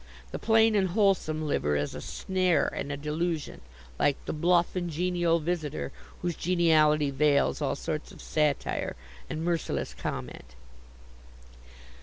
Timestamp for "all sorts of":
7.61-8.19